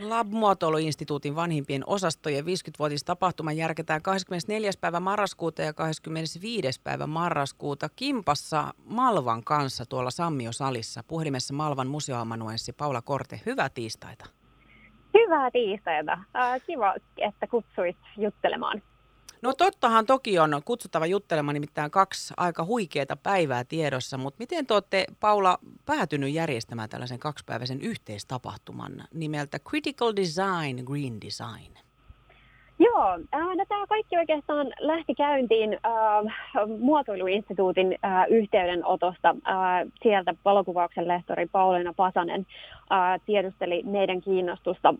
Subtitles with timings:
[0.00, 4.70] Lab-muotoiluinstituutin vanhimpien osastojen 50-vuotistapahtuma järketään 24.
[4.80, 6.80] päivä marraskuuta ja 25.
[6.84, 11.02] päivä marraskuuta Kimpassa Malvan kanssa tuolla Sammio-salissa.
[11.08, 13.40] Puhelimessa Malvan museoamanuenssi Paula Korte.
[13.46, 14.26] Hyvää tiistaita.
[15.14, 16.18] Hyvää tiistaita.
[16.66, 18.82] Kiva, että kutsuit juttelemaan.
[19.42, 24.74] No tottahan toki on kutsuttava juttelemaan nimittäin kaksi aika huikeaa päivää tiedossa, mutta miten te
[24.74, 31.90] olette, Paula, päätynyt järjestämään tällaisen kaksipäiväisen yhteistapahtuman nimeltä Critical Design Green Design?
[32.78, 39.28] Joo, äh, no tämä kaikki oikeastaan lähti käyntiin äh, muotoiluinstituutin äh, yhteydenotosta.
[39.28, 42.46] Äh, sieltä valokuvauksen lehtori Pauliina Pasanen
[43.26, 44.94] tiedusteli meidän kiinnostusta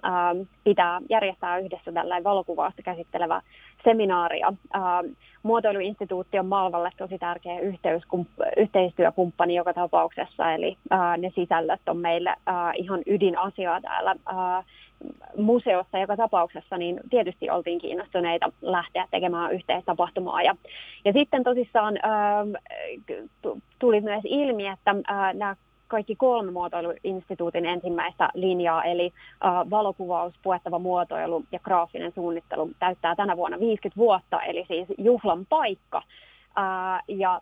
[0.64, 3.42] pitää järjestää yhdessä tällainen valokuvausta käsittelevä
[3.84, 4.52] seminaaria.
[5.42, 7.60] Muotoiluinstituutti on Malvalle tosi tärkeä
[8.56, 10.76] yhteistyökumppani joka tapauksessa, eli
[11.18, 12.34] ne sisällöt on meille
[12.74, 14.16] ihan ydinasiaa täällä
[15.36, 20.42] museossa joka tapauksessa, niin tietysti oltiin kiinnostuneita lähteä tekemään yhteistapahtumaa.
[20.42, 20.54] Ja,
[21.04, 21.98] ja sitten tosissaan
[23.78, 24.94] tuli myös ilmi, että
[25.34, 25.56] nämä
[25.90, 29.12] kaikki kolme muotoiluinstituutin ensimmäistä linjaa, eli
[29.70, 36.02] valokuvaus, puettava muotoilu ja graafinen suunnittelu täyttää tänä vuonna 50 vuotta, eli siis juhlan paikka.
[37.08, 37.40] Ja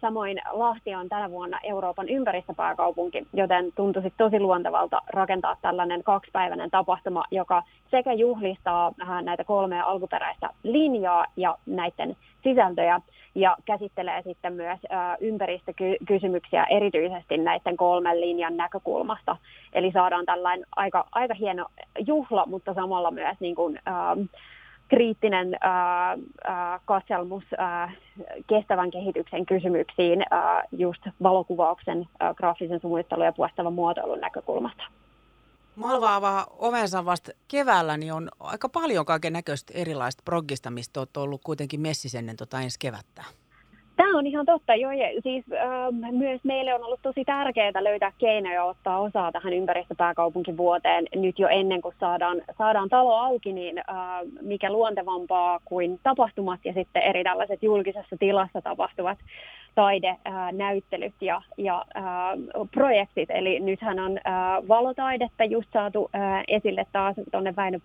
[0.00, 7.24] samoin Lahti on tänä vuonna Euroopan ympäristöpääkaupunki, joten tuntuisi tosi luontevalta rakentaa tällainen kaksipäiväinen tapahtuma,
[7.30, 13.00] joka sekä juhlistaa näitä kolmea alkuperäistä linjaa ja näiden sisältöjä,
[13.34, 14.80] ja käsittelee sitten myös
[15.20, 19.36] ympäristökysymyksiä erityisesti näiden kolmen linjan näkökulmasta.
[19.72, 21.66] Eli saadaan tällainen aika, aika hieno
[22.06, 23.78] juhla, mutta samalla myös niin kuin,
[24.88, 25.58] kriittinen
[26.84, 27.44] katselmus
[28.46, 30.24] kestävän kehityksen kysymyksiin
[30.72, 34.84] just valokuvauksen, graafisen suunnittelun ja puestavan muotoilun näkökulmasta.
[35.76, 41.16] Malva avaa ovensa vasta keväällä, niin on aika paljon kaiken näköistä erilaista proggista, mistä olet
[41.16, 43.24] ollut kuitenkin messissä ennen tota ensi kevättä.
[43.96, 44.74] Tämä on ihan totta.
[44.74, 49.52] Joo, ja siis äh, myös meille on ollut tosi tärkeää löytää keinoja ottaa osaa tähän
[49.52, 53.84] ympäristöpääkaupunkivuoteen nyt jo ennen kuin saadaan, saadaan talo auki, niin äh,
[54.42, 59.18] mikä luontevampaa kuin tapahtumat ja sitten eri tällaiset julkisessa tilassa tapahtuvat
[59.76, 62.04] taidenäyttelyt ja, ja äh,
[62.70, 63.30] projektit.
[63.30, 64.32] Eli nythän on äh,
[64.68, 67.78] valotaidetta just saatu äh, esille taas tuonne Väinö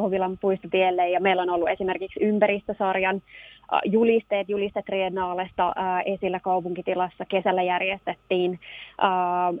[0.00, 5.72] Hovilan puistotielle ja meillä on ollut esimerkiksi ympäristösarjan äh, julisteet julistetriennaalesta
[6.04, 7.24] esillä kaupunkitilassa.
[7.24, 8.60] Kesällä järjestettiin
[9.02, 9.08] äh,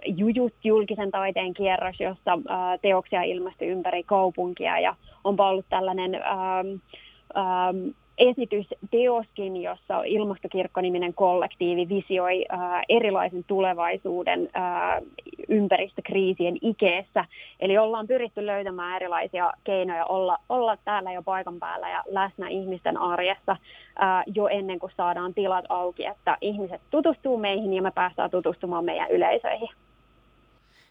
[0.06, 4.94] Jujut julkisen taiteen kierros, jossa äh, teoksia ilmestyi ympäri kaupunkia ja
[5.24, 15.00] on ollut tällainen ähm, esitys teoskin, jossa Ilmastokirkko-niminen kollektiivi visioi ää, erilaisen tulevaisuuden ää,
[15.48, 17.24] ympäristökriisien ikeessä.
[17.60, 22.96] Eli ollaan pyritty löytämään erilaisia keinoja olla, olla täällä jo paikan päällä ja läsnä ihmisten
[22.96, 23.56] arjessa
[23.98, 28.84] ää, jo ennen kuin saadaan tilat auki, että ihmiset tutustuu meihin ja me päästään tutustumaan
[28.84, 29.68] meidän yleisöihin.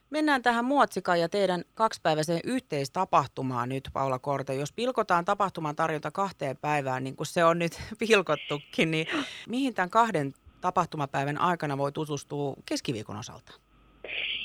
[0.09, 4.55] Mennään tähän Muotsikaan ja teidän kaksipäiväiseen yhteistapahtumaan nyt, Paula Korte.
[4.55, 9.07] Jos pilkotaan tapahtuman tarjonta kahteen päivään, niin kuin se on nyt pilkottukin, niin
[9.49, 13.53] mihin tämän kahden tapahtumapäivän aikana voi tutustua keskiviikon osalta?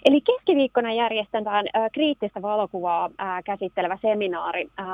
[0.04, 4.86] Eli keskiviikkona järjestetään äh, kriittistä valokuvaa äh, käsittelevä seminaari, äh,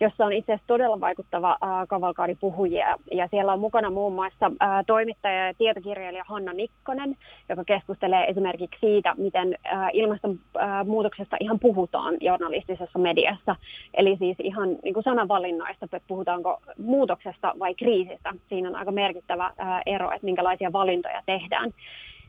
[0.00, 2.96] jossa on itse asiassa todella vaikuttava äh, kavalkaadi puhujia.
[3.12, 7.16] Ja siellä on mukana muun muassa äh, toimittaja ja tietokirjailija Hanna Nikkonen,
[7.48, 13.56] joka keskustelee esimerkiksi siitä, miten äh, ilmastonmuutoksesta ihan puhutaan journalistisessa mediassa.
[13.94, 18.34] Eli siis ihan niin kuin sananvalinnoista, että puhutaanko muutoksesta vai kriisistä.
[18.48, 21.72] Siinä on aika merkittävä äh, ero, että minkälaisia valintoja tehdään.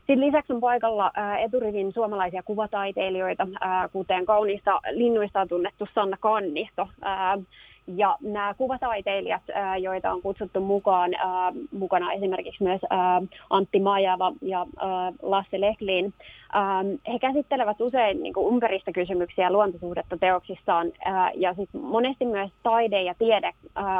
[0.06, 1.12] Sitten lisäksi on paikalla
[1.44, 3.48] eturivin suomalaisia kuvataiteilijoita,
[3.92, 6.88] kuten kauniista linnuista on tunnettu Sanna Kannisto.
[7.86, 9.42] Ja nämä kuvataiteilijat,
[9.80, 11.10] joita on kutsuttu mukaan,
[11.72, 12.80] mukana esimerkiksi myös
[13.50, 14.66] Antti Majava ja
[15.22, 16.14] Lasse Lehlin,
[17.12, 20.92] he käsittelevät usein niin kuin ympäristökysymyksiä luontosuhdetta teoksissaan,
[21.34, 23.52] ja sit monesti myös taide ja tiede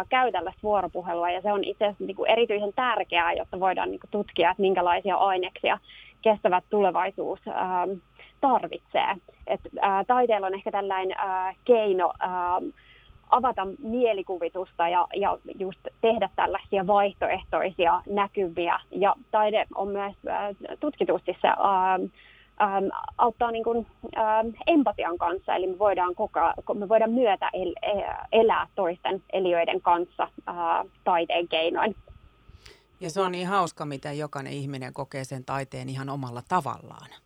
[0.08, 4.00] käy tällaista vuoropuhelua, ja se on itse asiassa niin kuin erityisen tärkeää, jotta voidaan niin
[4.00, 5.78] kuin tutkia, että minkälaisia aineksia
[6.22, 7.40] kestävät tulevaisuus
[8.40, 9.16] tarvitsee.
[9.46, 12.60] Et, ää, taiteella on ehkä tällainen ää, keino ää,
[13.36, 18.81] avata mielikuvitusta ja, ja just tehdä tällaisia vaihtoehtoisia näkyviä.
[18.90, 21.94] Ja taide on myös ää, tutkitusti se ää,
[22.62, 22.84] ähm,
[23.19, 23.86] auttaa niin kuin,
[24.19, 26.40] ähm, empatian kanssa, eli me voidaan, koko,
[26.75, 27.75] me voidaan myötä el,
[28.32, 30.56] elää toisten eliöiden kanssa äh,
[31.04, 31.96] taiteen keinoin.
[33.00, 37.23] Ja se on niin hauska, miten jokainen ihminen kokee sen taiteen ihan omalla tavallaan.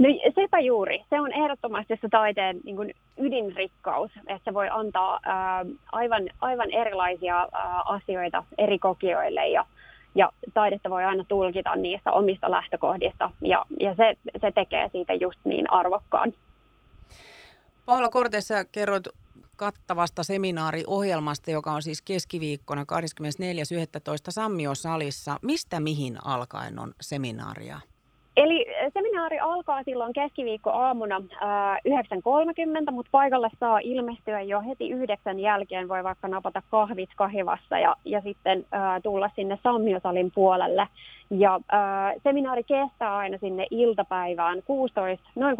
[0.00, 1.04] No sepä juuri.
[1.10, 6.70] Se on ehdottomasti se taiteen niin kuin ydinrikkaus, että se voi antaa ää, aivan, aivan
[6.70, 9.66] erilaisia ää, asioita eri kokijoille ja,
[10.14, 15.38] ja taidetta voi aina tulkita niistä omista lähtökohdista ja, ja se, se tekee siitä just
[15.44, 16.32] niin arvokkaan.
[17.86, 19.08] Paula Kortessa kerroit
[19.56, 22.86] kattavasta seminaariohjelmasta, joka on siis keskiviikkona 24.11.
[24.28, 25.36] Sammio-salissa.
[25.42, 27.80] Mistä mihin alkaen on seminaaria?
[28.40, 31.78] Eli seminaari alkaa silloin keskiviikko aamuna äh,
[32.86, 35.88] 9.30, mutta paikalle saa ilmestyä jo heti yhdeksän jälkeen.
[35.88, 40.86] Voi vaikka napata kahvit kahivassa ja, ja sitten äh, tulla sinne Sammiosalin puolelle.
[41.30, 41.80] Ja äh,
[42.22, 45.58] seminaari kestää aina sinne iltapäivään 16, noin 16.30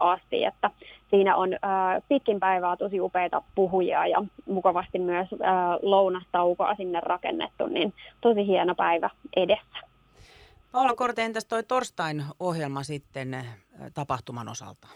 [0.00, 0.70] asti, että
[1.10, 5.38] siinä on äh, pitkin päivää tosi upeita puhujia ja mukavasti myös äh,
[5.82, 9.95] lounastaukoa sinne rakennettu, niin tosi hieno päivä edessä.
[10.72, 13.46] Paula Korte, entäs toi torstain ohjelma sitten äh,
[13.94, 14.88] tapahtuman osalta?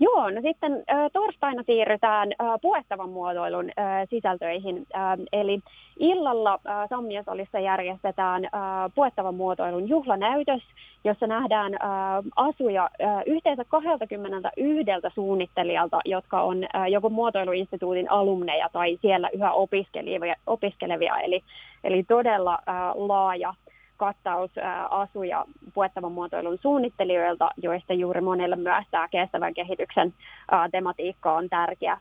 [0.00, 4.86] Joo, no sitten ä, torstaina siirrytään ä, puettavan muotoilun ä, sisältöihin.
[4.94, 5.60] Ä, eli
[5.98, 8.48] illalla ä, Sammiosalissa järjestetään ä,
[8.94, 10.62] puettavan muotoilun juhlanäytös,
[11.04, 11.78] jossa nähdään ä,
[12.36, 14.84] asuja ä, yhteensä 21
[15.14, 20.34] suunnittelijalta, jotka on ä, joko muotoiluinstituutin alumneja tai siellä yhä opiskelevia.
[20.46, 21.42] opiskelevia eli,
[21.84, 23.54] eli todella ä, laaja
[23.96, 24.50] kattaus
[24.90, 25.44] asuja
[25.74, 30.14] puettavan muotoilun suunnittelijoilta, joista juuri monelle myös tämä kestävän kehityksen
[30.70, 31.98] tematiikka on tärkeä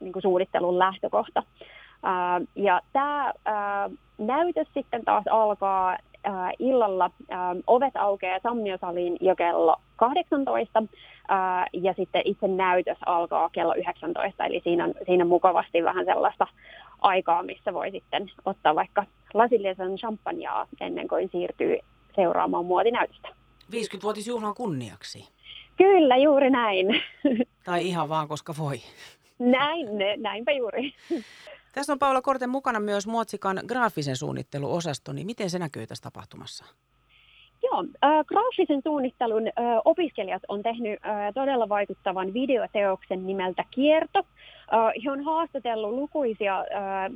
[0.00, 1.42] niin kuin suunnittelun lähtökohta.
[2.56, 3.32] Ja tämä
[4.18, 5.96] näytös sitten taas alkaa
[6.58, 7.10] illalla.
[7.66, 10.82] Ovet aukeaa Sammiosaliin jo kello 18
[11.72, 16.46] ja sitten itse näytös alkaa kello 19, eli siinä on, siinä on mukavasti vähän sellaista
[17.00, 19.04] aikaa, missä voi sitten ottaa vaikka
[19.34, 21.78] lasillisen champagnea ennen kuin siirtyy
[22.16, 23.28] seuraamaan muotinäytöstä.
[23.72, 25.28] 50-vuotisjuhlan kunniaksi.
[25.76, 26.86] Kyllä, juuri näin.
[27.64, 28.76] Tai ihan vaan, koska voi.
[29.38, 29.86] Näin,
[30.16, 30.94] näinpä juuri.
[31.74, 36.64] Tässä on Paula Korten mukana myös Muotsikan graafisen suunnitteluosasto, niin miten se näkyy tässä tapahtumassa?
[37.62, 39.52] Joo, äh, graafisen suunnittelun äh,
[39.84, 44.22] opiskelijat on tehnyt äh, todella vaikuttavan videoteoksen nimeltä Kierto.
[45.04, 46.64] He on haastatellut lukuisia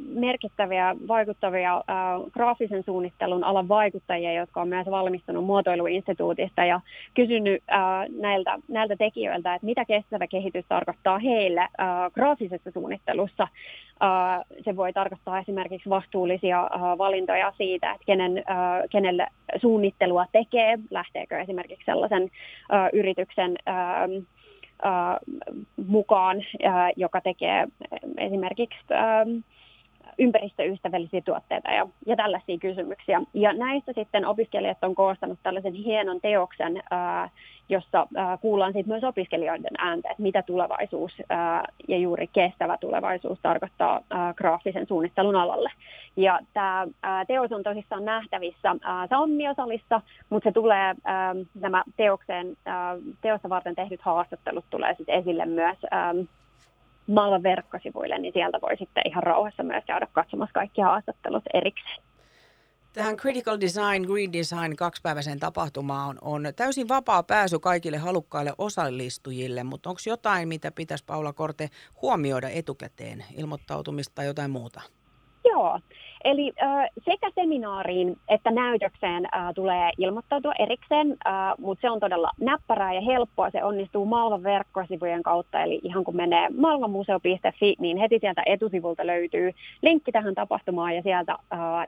[0.08, 1.84] merkittäviä, vaikuttavia
[2.30, 6.80] graafisen suunnittelun alan vaikuttajia, jotka on myös valmistunut muotoiluinstituutista ja
[7.14, 7.62] kysynyt
[8.20, 11.68] näiltä, näiltä tekijöiltä, että mitä kestävä kehitys tarkoittaa heille
[12.14, 13.48] graafisessa suunnittelussa.
[14.64, 18.44] Se voi tarkoittaa esimerkiksi vastuullisia valintoja siitä, että kenen,
[18.90, 22.30] kenelle suunnittelua tekee, lähteekö esimerkiksi sellaisen
[22.92, 23.56] yrityksen
[25.86, 26.36] mukaan,
[26.96, 27.66] joka tekee
[28.18, 28.78] esimerkiksi
[30.18, 33.22] ympäristöystävällisiä tuotteita ja, ja tällaisia kysymyksiä.
[33.34, 37.30] Ja näistä sitten opiskelijat on koostanut tällaisen hienon teoksen, ää,
[37.68, 43.38] jossa ää, kuullaan sitten myös opiskelijoiden ääntä, että mitä tulevaisuus ää, ja juuri kestävä tulevaisuus
[43.42, 45.70] tarkoittaa ää, graafisen suunnittelun alalle.
[46.16, 46.86] Ja tämä
[47.26, 48.76] teos on tosissaan nähtävissä
[49.10, 50.00] Sammiosalissa,
[50.30, 55.76] mutta se tulee, ää, nämä teokseen, ää, teosta varten tehdyt haastattelut tulee sitten esille myös
[55.90, 56.14] ää,
[57.08, 62.02] Malvan verkkosivuille, niin sieltä voi sitten ihan rauhassa myös käydä katsomassa kaikki haastattelut erikseen.
[62.92, 69.64] Tähän Critical Design, Green Design kaksipäiväiseen tapahtumaan on, on täysin vapaa pääsy kaikille halukkaille osallistujille,
[69.64, 71.68] mutta onko jotain, mitä pitäisi Paula Korte
[72.02, 74.80] huomioida etukäteen, ilmoittautumista tai jotain muuta?
[75.50, 75.78] Joo,
[76.24, 81.16] eli äh, sekä seminaariin että näytökseen äh, tulee ilmoittautua erikseen,
[81.58, 83.50] mutta se on todella näppärää ja helppoa.
[83.50, 89.52] Se onnistuu Malvan verkkosivujen kautta, eli ihan kun menee malvamuseo.fi, niin heti sieltä etusivulta löytyy
[89.82, 91.38] linkki tähän tapahtumaan ja sieltä äh,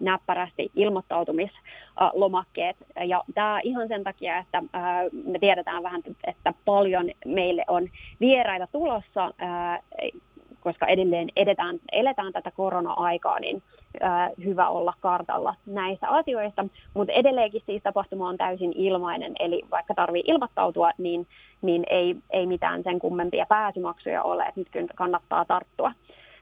[0.01, 2.77] näppärästi ilmoittautumislomakkeet.
[3.07, 4.63] Ja tämä ihan sen takia, että äh,
[5.27, 7.89] me tiedetään vähän, että paljon meille on
[8.21, 9.81] vieraita tulossa, äh,
[10.61, 13.63] koska edelleen edetään, eletään tätä korona-aikaa, niin
[14.01, 16.65] ää, hyvä olla kartalla näistä asioista.
[16.95, 21.27] Mutta edelleenkin siis tapahtuma on täysin ilmainen, eli vaikka tarvii ilmoittautua, niin,
[21.63, 25.93] niin ei, ei mitään sen kummempia pääsymaksuja ole, että nyt kannattaa tarttua.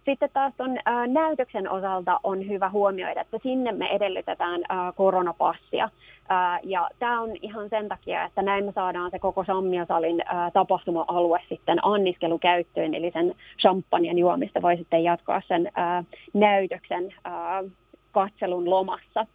[0.08, 5.88] Sitten taas tuon näytöksen osalta on hyvä huomioida, että sinne me edellytetään ää, koronapassia.
[6.28, 10.22] Ää, ja tämä on ihan sen takia, että näin me saadaan se koko Sammiosalin
[10.52, 17.64] tapahtuma-alue sitten anniskelukäyttöön, eli sen champagnen juomista voi sitten jatkaa sen ää, näytöksen ää,
[18.12, 19.26] katselun lomassa.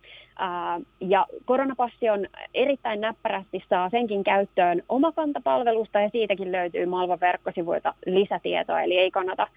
[1.00, 8.82] Ja koronapassi on erittäin näppärästi saa senkin käyttöön omakantapalvelusta ja siitäkin löytyy Malvan verkkosivuilta lisätietoa,
[8.82, 9.48] eli ei kannata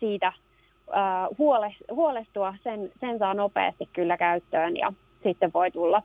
[0.00, 0.32] siitä
[1.90, 4.92] huolestua, sen, sen saa nopeasti kyllä käyttöön ja
[5.22, 6.02] sitten voi tulla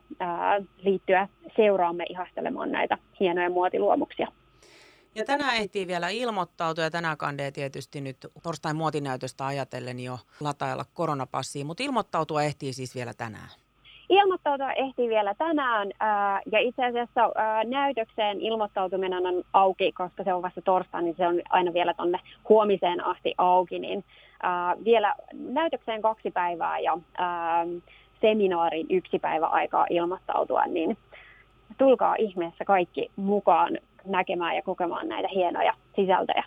[0.83, 4.27] liittyä seuraamme ihastelemaan näitä hienoja muotiluomuksia.
[5.19, 10.85] Ja tänään ehtii vielä ilmoittautua ja tänään kandee tietysti nyt torstain muotinäytöstä ajatellen jo latailla
[10.93, 13.49] koronapassiin, mutta ilmoittautua ehtii siis vielä tänään.
[14.09, 20.33] Ilmoittautua ehtii vielä tänään ää, ja itse asiassa ää, näytökseen ilmoittautuminen on auki, koska se
[20.33, 24.05] on vasta torstaina, niin se on aina vielä tuonne huomiseen asti auki, niin
[24.43, 27.65] ää, vielä näytökseen kaksi päivää ja ää,
[28.21, 30.97] seminaarin yksi päivä aikaa ilmoittautua, niin
[31.77, 33.77] tulkaa ihmeessä kaikki mukaan
[34.09, 36.43] näkemään ja kokemaan näitä hienoja sisältöjä.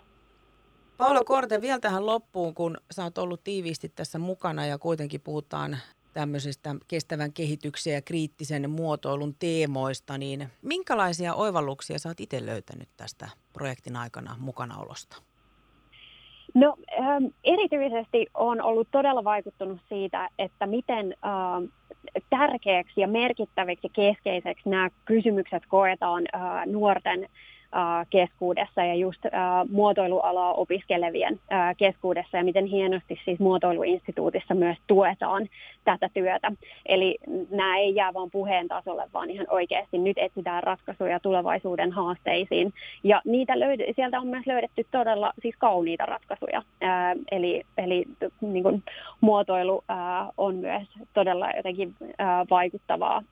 [0.97, 5.77] Paula Korte, vielä tähän loppuun, kun sä oot ollut tiiviisti tässä mukana ja kuitenkin puhutaan
[6.13, 13.29] tämmöisestä kestävän kehityksen ja kriittisen muotoilun teemoista, niin minkälaisia oivalluksia sä oot itse löytänyt tästä
[13.53, 15.17] projektin aikana mukanaolosta?
[16.53, 21.69] No ähm, erityisesti on ollut todella vaikuttunut siitä, että miten äh,
[22.29, 27.29] tärkeäksi ja merkittäviksi keskeiseksi nämä kysymykset koetaan äh, nuorten
[28.09, 29.21] keskuudessa ja just
[29.69, 31.39] muotoilualaa opiskelevien
[31.77, 35.49] keskuudessa ja miten hienosti siis muotoiluinstituutissa myös tuetaan
[35.85, 36.51] tätä työtä.
[36.85, 37.17] Eli
[37.49, 42.73] nämä ei jää vain puheen tasolle, vaan ihan oikeasti nyt etsitään ratkaisuja tulevaisuuden haasteisiin.
[43.03, 46.61] Ja niitä löyd- sieltä on myös löydetty todella siis kauniita ratkaisuja.
[47.31, 48.05] Eli eli
[48.41, 48.83] niin kuin,
[49.21, 49.83] muotoilu
[50.37, 51.95] on myös todella jotenkin
[52.49, 53.23] vaikuttavaa.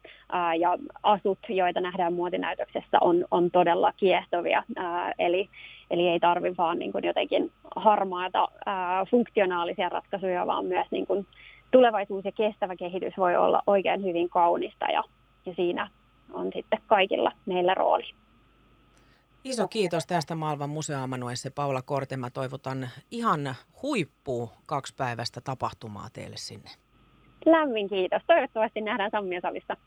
[0.59, 3.93] Ja asut, joita nähdään muotinäytöksessä, on, on todella
[4.31, 4.63] kiehtovia.
[4.75, 5.49] Ää, eli
[5.91, 11.27] Eli ei tarvi vaan niin kuin jotenkin harmaata ää, funktionaalisia ratkaisuja, vaan myös niin kuin
[11.71, 15.03] tulevaisuus ja kestävä kehitys voi olla oikein hyvin kaunista ja,
[15.45, 15.89] ja siinä
[16.33, 18.03] on sitten kaikilla meillä rooli.
[19.43, 22.17] Iso kiitos tästä Malvan museoamanuessa Paula Korte.
[22.17, 26.69] Mä toivotan ihan huippu kaksi päivästä tapahtumaa teille sinne.
[27.45, 28.21] Lämmin kiitos.
[28.27, 29.77] Toivottavasti nähdään Sammiasalissa.